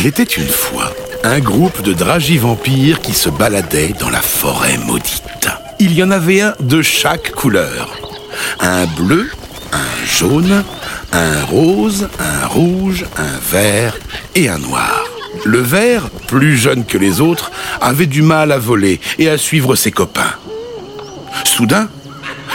Il 0.00 0.06
était 0.06 0.22
une 0.22 0.46
fois 0.46 0.94
un 1.24 1.40
groupe 1.40 1.82
de 1.82 1.92
vampires 2.38 3.00
qui 3.00 3.12
se 3.12 3.28
baladaient 3.28 3.96
dans 3.98 4.10
la 4.10 4.20
forêt 4.20 4.78
maudite. 4.78 5.48
Il 5.80 5.92
y 5.92 6.04
en 6.04 6.12
avait 6.12 6.40
un 6.40 6.54
de 6.60 6.82
chaque 6.82 7.32
couleur. 7.32 7.98
Un 8.60 8.86
bleu, 8.86 9.28
un 9.72 10.06
jaune, 10.06 10.62
un 11.10 11.44
rose, 11.46 12.08
un 12.20 12.46
rouge, 12.46 13.06
un 13.16 13.38
vert 13.50 13.96
et 14.36 14.48
un 14.48 14.58
noir. 14.58 15.04
Le 15.44 15.58
vert, 15.58 16.10
plus 16.28 16.56
jeune 16.56 16.84
que 16.84 16.96
les 16.96 17.20
autres, 17.20 17.50
avait 17.80 18.06
du 18.06 18.22
mal 18.22 18.52
à 18.52 18.58
voler 18.58 19.00
et 19.18 19.28
à 19.28 19.36
suivre 19.36 19.74
ses 19.74 19.90
copains. 19.90 20.34
Soudain, 21.42 21.88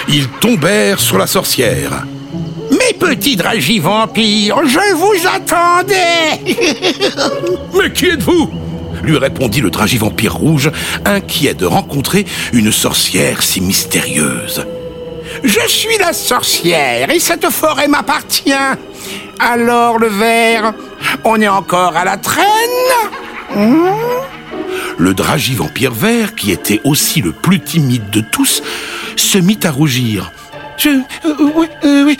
ils 0.07 0.29
tombèrent 0.29 1.01
sur 1.01 1.17
la 1.17 1.27
sorcière. 1.27 2.05
Mes 2.71 2.93
petits 2.97 3.35
vampires, 3.79 4.61
je 4.65 4.93
vous 4.95 5.27
attendais 5.27 6.39
Mais 7.77 7.91
qui 7.91 8.07
êtes-vous? 8.07 8.49
lui 9.03 9.17
répondit 9.17 9.61
le 9.61 9.69
vampire 9.97 10.33
rouge, 10.33 10.71
inquiet 11.05 11.53
de 11.53 11.65
rencontrer 11.65 12.25
une 12.53 12.71
sorcière 12.71 13.43
si 13.43 13.59
mystérieuse. 13.61 14.65
Je 15.43 15.67
suis 15.67 15.97
la 15.97 16.13
sorcière 16.13 17.09
et 17.09 17.19
cette 17.19 17.49
forêt 17.49 17.87
m'appartient. 17.87 18.53
Alors 19.39 19.99
le 19.99 20.07
verre, 20.07 20.73
on 21.25 21.41
est 21.41 21.47
encore 21.47 21.97
à 21.97 22.05
la 22.05 22.17
traîne 22.17 22.45
hmm? 23.55 23.87
Le 24.97 25.13
vampire 25.55 25.91
vert, 25.91 26.35
qui 26.35 26.51
était 26.51 26.79
aussi 26.83 27.21
le 27.21 27.31
plus 27.31 27.59
timide 27.59 28.09
de 28.09 28.21
tous, 28.21 28.61
se 29.15 29.37
mit 29.37 29.59
à 29.63 29.71
rougir. 29.71 30.31
Je, 30.77 30.89
euh, 30.89 31.35
oui, 31.55 31.67
euh, 31.83 32.03
oui, 32.05 32.17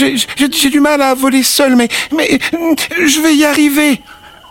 j'ai 0.00 0.70
du 0.70 0.80
mal 0.80 1.02
à 1.02 1.14
voler 1.14 1.42
seul, 1.42 1.76
mais, 1.76 1.88
mais 2.16 2.38
je 2.52 3.20
vais 3.20 3.34
y 3.34 3.44
arriver. 3.44 4.00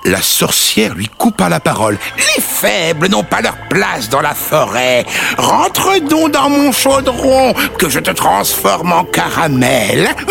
La 0.05 0.21
sorcière 0.21 0.95
lui 0.95 1.09
coupa 1.17 1.49
la 1.49 1.59
parole. 1.59 1.97
Les 2.17 2.41
faibles 2.41 3.09
n'ont 3.09 3.23
pas 3.23 3.41
leur 3.41 3.57
place 3.69 4.07
dans 4.09 4.21
la 4.21 4.33
forêt. 4.33 5.05
Rentre 5.37 5.99
donc 5.99 6.31
dans 6.31 6.49
mon 6.49 6.71
chaudron, 6.71 7.53
que 7.77 7.89
je 7.89 7.99
te 7.99 8.11
transforme 8.11 8.93
en 8.93 9.03
caramel. 9.03 10.09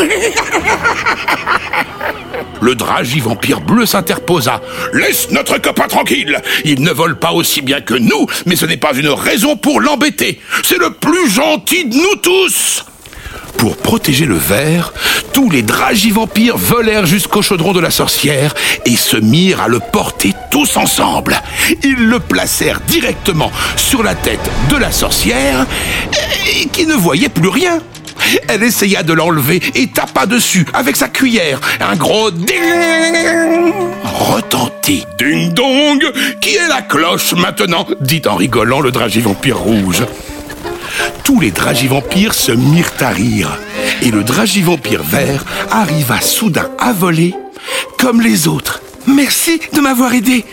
Le 2.61 2.75
dragi 2.75 3.21
vampire 3.21 3.61
bleu 3.61 3.87
s'interposa. 3.87 4.61
Laisse 4.93 5.31
notre 5.31 5.59
copain 5.59 5.87
tranquille. 5.87 6.41
Il 6.65 6.83
ne 6.83 6.91
vole 6.91 7.19
pas 7.19 7.33
aussi 7.33 7.61
bien 7.61 7.81
que 7.81 7.95
nous, 7.95 8.27
mais 8.47 8.57
ce 8.57 8.67
n'est 8.67 8.77
pas 8.79 8.95
une 8.95 9.11
raison 9.11 9.57
pour 9.57 9.81
l'embêter. 9.81 10.41
C'est 10.65 10.79
le 10.79 10.91
plus 10.91 11.31
gentil 11.31 11.85
de 11.85 11.95
nous 11.95 12.17
tous. 12.17 12.85
Pour 13.59 13.77
protéger 13.77 14.25
le 14.25 14.37
verre, 14.37 14.93
tous 15.39 15.51
les 15.51 15.65
vampires 16.11 16.57
volèrent 16.57 17.07
jusqu'au 17.07 17.43
chaudron 17.43 17.73
de 17.73 17.79
la 17.79 17.93
sorcière 17.93 18.57
et 18.85 18.97
se 18.97 19.17
mirent 19.17 19.61
à 19.61 19.69
le 19.69 19.79
porter 19.79 20.35
tous 20.51 20.77
ensemble. 20.77 21.41
Ils 21.85 22.09
le 22.09 22.19
placèrent 22.19 22.81
directement 22.81 23.53
sur 23.77 24.03
la 24.03 24.17
tête 24.17 24.51
de 24.69 24.77
la 24.77 24.91
sorcière 24.91 25.65
qui 26.73 26.87
ne 26.87 26.95
voyait 26.95 27.29
plus 27.29 27.51
rien. 27.51 27.79
Elle 28.49 28.65
essaya 28.65 29.05
de 29.05 29.13
l'enlever 29.13 29.63
et 29.77 29.87
tapa 29.87 30.27
dessus 30.27 30.67
avec 30.75 30.97
sa 30.97 31.07
cuillère. 31.07 31.61
Un 31.79 31.95
gros 31.95 32.33
ding 32.33 33.73
retentit. 34.03 35.07
Ding 35.21 35.53
dong 35.55 36.03
Qui 36.41 36.57
est 36.57 36.67
la 36.69 36.83
cloche 36.83 37.35
maintenant? 37.35 37.87
dit 38.01 38.23
en 38.27 38.35
rigolant 38.35 38.81
le 38.81 38.91
vampire 38.91 39.59
rouge 39.59 40.03
tous 41.29 41.41
les 41.41 41.51
dragivampires 41.51 42.33
se 42.33 42.53
mirent 42.53 42.93
à 43.01 43.11
rire. 43.11 43.59
Et 44.03 44.11
le 44.11 44.23
dragivampire 44.23 45.03
vert 45.03 45.45
arriva 45.71 46.21
soudain 46.21 46.71
à 46.79 46.93
voler 46.93 47.35
comme 47.99 48.21
les 48.21 48.49
autres. 48.49 48.81
Merci 49.07 49.61
de 49.73 49.81
m'avoir 49.81 50.15
aidé. 50.15 50.45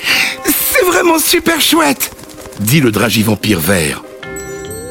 C'est 0.46 0.86
vraiment 0.86 1.20
super 1.20 1.62
chouette, 1.62 2.12
dit 2.60 2.82
le 2.82 2.92
dragivampire 2.92 3.60
vert. 3.60 4.04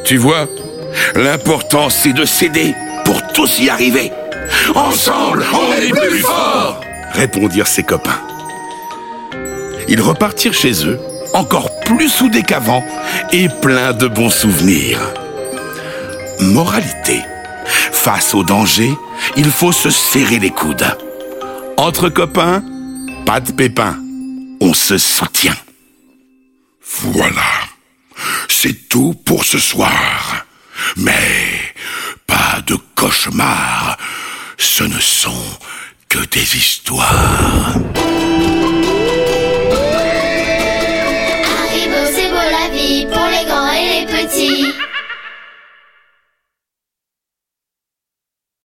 Tu 0.05 0.17
vois, 0.17 0.47
l'important 1.15 1.91
c'est 1.91 2.13
de 2.13 2.25
s'aider 2.25 2.75
pour 3.05 3.21
tous 3.33 3.59
y 3.61 3.69
arriver. 3.69 4.13
Ensemble, 4.75 5.45
on 5.53 5.73
est 5.83 5.91
plus 5.91 6.21
forts 6.21 6.81
répondirent 7.15 7.67
ses 7.67 7.83
copains. 7.83 8.21
Ils 9.89 10.01
repartirent 10.01 10.55
chez 10.55 10.87
eux, 10.87 10.99
encore 11.33 11.71
plus 11.81 12.09
soudés 12.09 12.43
qu'avant 12.43 12.85
et 13.33 13.49
pleins 13.49 13.93
de 13.93 14.09
bons 14.09 14.31
souvenirs. 14.31 15.01
Moralité. 16.41 17.21
Face 18.05 18.35
au 18.35 18.45
danger, 18.45 18.95
il 19.35 19.51
faut 19.51 19.73
se 19.73 19.89
serrer 19.89 20.39
les 20.39 20.51
coudes. 20.51 20.87
Entre 21.79 22.11
copains, 22.11 22.63
pas 23.25 23.41
de 23.41 23.51
pépins. 23.51 23.99
On 24.61 24.75
se 24.75 24.99
soutient. 24.99 25.57
Voilà. 26.85 27.41
C'est 28.47 28.91
tout 28.91 29.15
pour 29.25 29.47
ce 29.47 29.59
soir. 29.59 30.45
Mais 30.99 31.73
pas 32.27 32.61
de 32.67 32.77
cauchemars. 32.95 33.97
Ce 34.59 34.85
ne 34.85 35.01
sont 35.01 35.59
que 36.11 36.19
des 36.27 36.59
histoires. 36.59 37.73